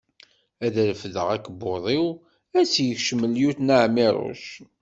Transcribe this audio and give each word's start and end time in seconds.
Ad 0.65 0.75
refdeɣ 0.89 1.27
akebbuḍ-iw, 1.35 2.07
ad 2.59 2.65
tt-yekcem 2.67 3.21
lyuṭna 3.31 3.75
Ɛmiruc. 3.85 4.45